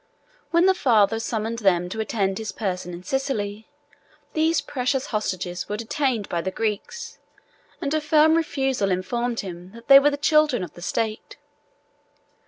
[0.49, 3.67] When the father summoned them to attend his person in Sicily,
[4.33, 7.19] these precious hostages were detained by the Greeks,
[7.79, 11.37] and a firm refusal informed him that they were the children of the state.